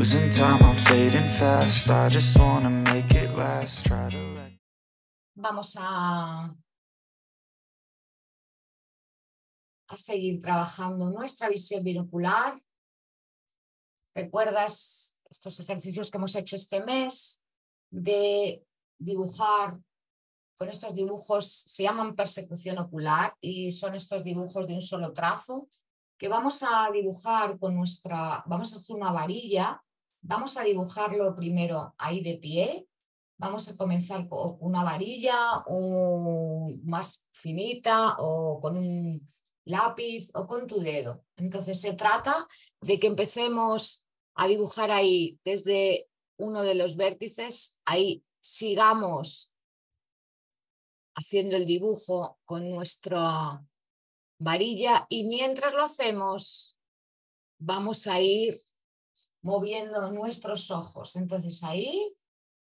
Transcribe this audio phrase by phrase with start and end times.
[0.00, 1.90] Losing time, I'm fading fast.
[1.90, 3.84] I just wanna make it last.
[3.84, 4.58] Try to let
[5.36, 6.56] Vamos a,
[9.90, 12.58] a seguir trabajando nuestra visión binocular.
[14.14, 17.44] ¿Recuerdas estos ejercicios que hemos hecho este mes
[17.90, 18.64] de
[18.98, 19.78] dibujar
[20.56, 21.46] con estos dibujos?
[21.46, 25.68] Se llaman persecución ocular y son estos dibujos de un solo trazo
[26.16, 29.82] que vamos a dibujar con nuestra, vamos a hacer una varilla,
[30.22, 32.88] vamos a dibujarlo primero ahí de pie,
[33.38, 39.26] vamos a comenzar con una varilla o más finita o con un
[39.64, 41.24] lápiz o con tu dedo.
[41.36, 42.46] Entonces se trata
[42.80, 49.54] de que empecemos a dibujar ahí desde uno de los vértices, ahí sigamos
[51.14, 53.62] haciendo el dibujo con nuestra
[54.38, 56.78] varilla y mientras lo hacemos
[57.58, 58.54] vamos a ir
[59.42, 61.16] moviendo nuestros ojos.
[61.16, 62.16] Entonces ahí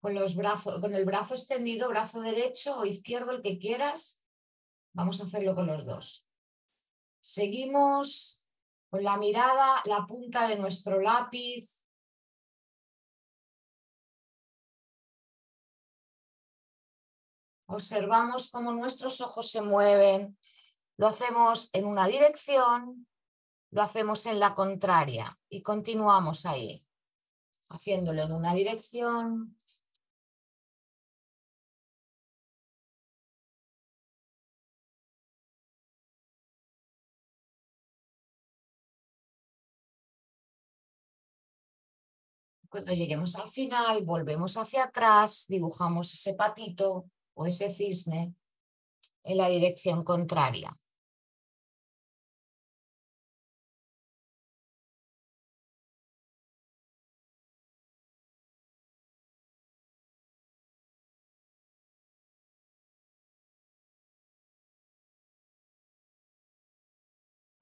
[0.00, 4.22] con los brazos, con el brazo extendido, brazo derecho o izquierdo, el que quieras,
[4.92, 6.28] vamos a hacerlo con los dos.
[7.20, 8.46] Seguimos
[8.90, 11.82] con la mirada, la punta de nuestro lápiz.
[17.66, 20.38] Observamos cómo nuestros ojos se mueven,
[20.98, 23.06] lo hacemos en una dirección,
[23.74, 26.86] lo hacemos en la contraria y continuamos ahí,
[27.70, 29.56] haciéndolo en una dirección.
[42.68, 48.36] Cuando lleguemos al final, volvemos hacia atrás, dibujamos ese patito o ese cisne
[49.24, 50.78] en la dirección contraria.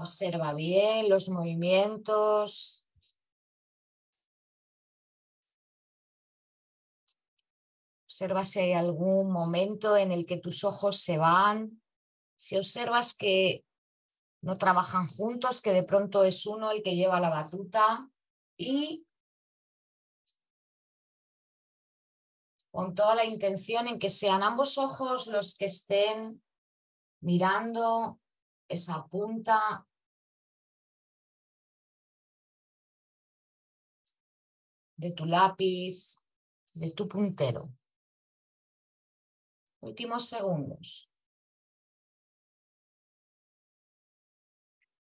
[0.00, 2.88] Observa bien los movimientos.
[8.06, 11.82] Observa si hay algún momento en el que tus ojos se van.
[12.34, 13.66] Si observas que
[14.40, 18.10] no trabajan juntos, que de pronto es uno el que lleva la batuta
[18.56, 19.06] y
[22.70, 26.42] con toda la intención en que sean ambos ojos los que estén
[27.20, 28.18] mirando
[28.66, 29.86] esa punta
[35.00, 36.22] de tu lápiz,
[36.74, 37.72] de tu puntero.
[39.80, 41.10] Últimos segundos.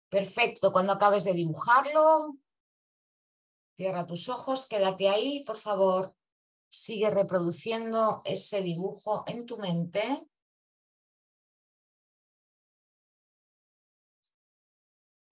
[0.09, 2.39] Perfecto, cuando acabes de dibujarlo,
[3.77, 6.15] cierra tus ojos, quédate ahí, por favor.
[6.69, 10.05] Sigue reproduciendo ese dibujo en tu mente.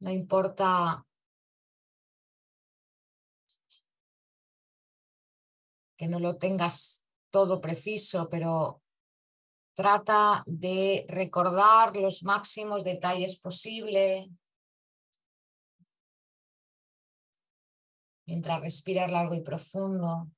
[0.01, 1.07] No importa
[5.97, 8.83] que no lo tengas todo preciso, pero
[9.75, 14.31] trata de recordar los máximos detalles posible.
[18.27, 20.29] Mientras respiras largo y profundo.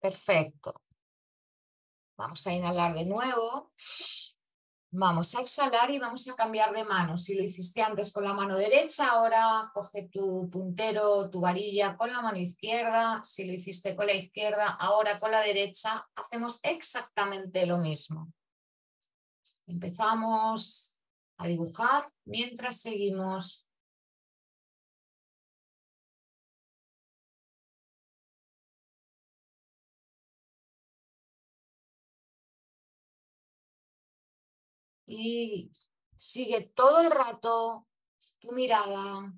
[0.00, 0.74] Perfecto.
[2.18, 3.72] Vamos a inhalar de nuevo.
[4.90, 7.16] Vamos a exhalar y vamos a cambiar de mano.
[7.16, 12.10] Si lo hiciste antes con la mano derecha, ahora coge tu puntero, tu varilla con
[12.10, 13.22] la mano izquierda.
[13.22, 18.32] Si lo hiciste con la izquierda, ahora con la derecha, hacemos exactamente lo mismo.
[19.66, 20.98] Empezamos
[21.36, 23.67] a dibujar mientras seguimos
[35.08, 35.70] y
[36.14, 37.86] sigue todo el rato
[38.38, 39.34] tu mirada,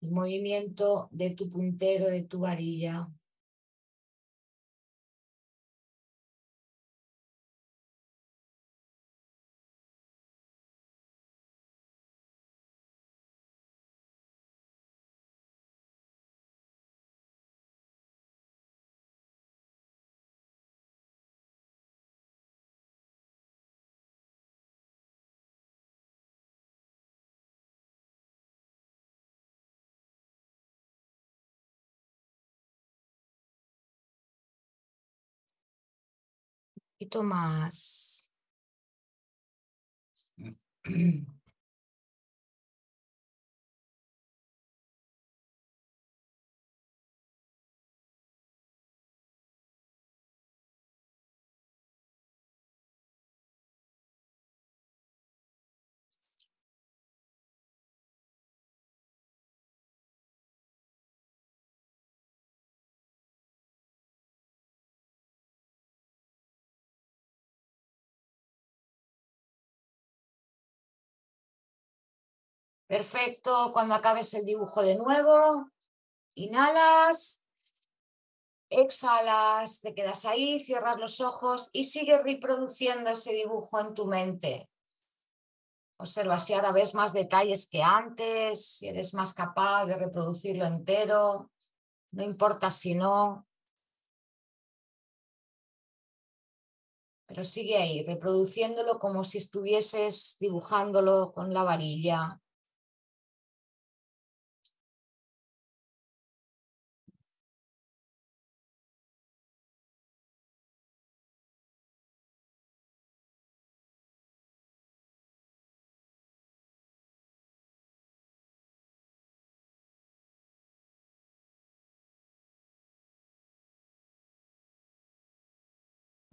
[0.00, 3.08] el movimiento de tu puntero, de tu varilla.
[36.94, 38.30] Poquito más.
[72.86, 75.70] Perfecto, cuando acabes el dibujo de nuevo,
[76.34, 77.44] inhalas,
[78.68, 84.68] exhalas, te quedas ahí, cierras los ojos y sigues reproduciendo ese dibujo en tu mente.
[85.96, 91.50] Observa si ahora ves más detalles que antes, si eres más capaz de reproducirlo entero,
[92.10, 93.46] no importa si no.
[97.26, 102.40] Pero sigue ahí, reproduciéndolo como si estuvieses dibujándolo con la varilla.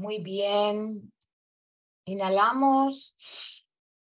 [0.01, 1.13] Muy bien.
[2.06, 3.15] Inhalamos,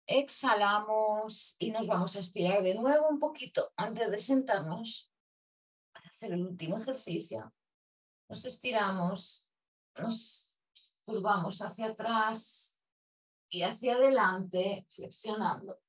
[0.07, 5.11] exhalamos y nos vamos a estirar de nuevo un poquito antes de sentarnos
[5.91, 7.55] para hacer el último ejercicio.
[8.29, 9.51] Nos estiramos,
[9.97, 10.59] nos
[11.07, 12.83] curvamos hacia atrás
[13.49, 15.81] y hacia adelante, flexionando.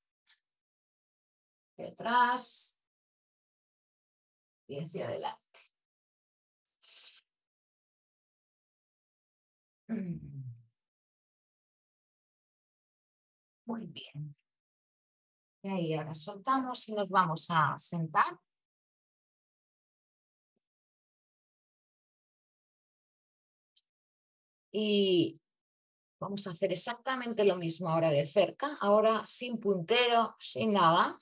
[1.74, 2.82] Hacia atrás
[4.66, 5.49] y hacia adelante.
[13.66, 14.36] Muy bien.
[15.64, 18.40] Y ahí ahora soltamos y nos vamos a sentar.
[24.72, 25.42] Y
[26.20, 31.16] vamos a hacer exactamente lo mismo ahora de cerca, ahora sin puntero, sin nada.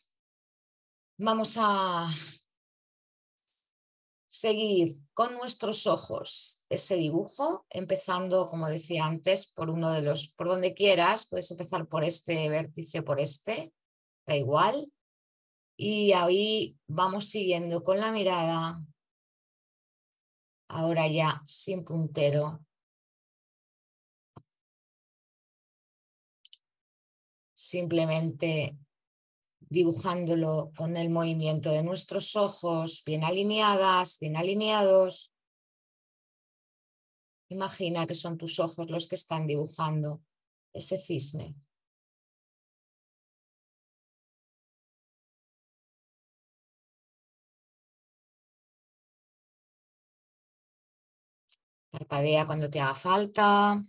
[1.17, 2.07] Vamos a
[4.27, 10.47] seguir con nuestros ojos ese dibujo, empezando, como decía antes, por uno de los, por
[10.47, 13.73] donde quieras, puedes empezar por este vértice, por este,
[14.25, 14.91] da igual.
[15.77, 18.83] Y ahí vamos siguiendo con la mirada,
[20.69, 22.59] ahora ya sin puntero.
[27.53, 28.77] Simplemente
[29.69, 35.33] dibujándolo con el movimiento de nuestros ojos, bien alineadas, bien alineados.
[37.49, 40.21] Imagina que son tus ojos los que están dibujando
[40.73, 41.55] ese cisne.
[51.91, 53.83] Parpadea cuando te haga falta.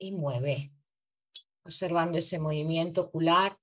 [0.00, 0.77] Y mueve
[1.68, 3.58] observando ese movimiento ocular.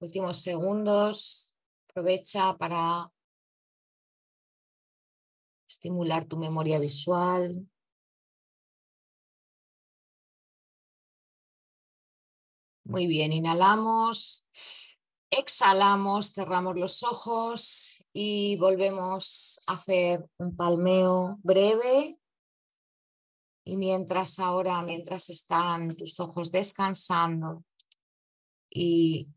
[0.00, 1.59] Últimos segundos.
[2.00, 3.12] Aprovecha para
[5.68, 7.68] estimular tu memoria visual.
[12.84, 14.48] Muy bien, inhalamos,
[15.30, 22.18] exhalamos, cerramos los ojos y volvemos a hacer un palmeo breve.
[23.66, 27.62] Y mientras ahora, mientras están tus ojos descansando
[28.70, 29.28] y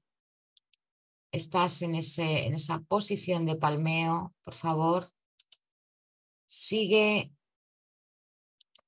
[1.34, 5.10] estás en, ese, en esa posición de palmeo, por favor,
[6.46, 7.34] sigue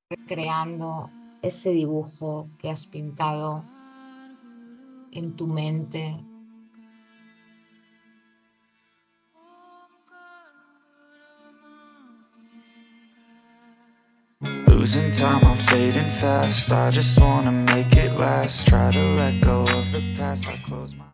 [0.10, 1.10] recreando
[1.42, 3.66] ese dibujo que has pintado
[5.12, 6.16] en tu mente.
[14.68, 16.72] Losing time, I'm fading fast.
[16.72, 18.68] I just wanna make it last.
[18.68, 20.48] Try to let go of the past.
[20.48, 21.05] I close my